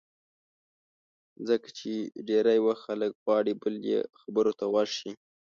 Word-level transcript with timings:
ځکه 1.47 1.69
چې 1.77 1.91
ډېری 2.27 2.59
وخت 2.65 2.81
خلک 2.87 3.11
غواړي 3.23 3.53
بل 3.61 3.75
یې 3.89 3.99
خبرو 4.21 4.51
ته 4.59 4.65
غوږ 4.71 4.89
شي. 4.99 5.11